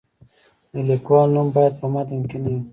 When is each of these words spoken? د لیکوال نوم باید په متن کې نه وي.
د 0.71 0.75
لیکوال 0.89 1.27
نوم 1.35 1.47
باید 1.55 1.73
په 1.79 1.85
متن 1.93 2.21
کې 2.29 2.37
نه 2.43 2.49
وي. 2.53 2.61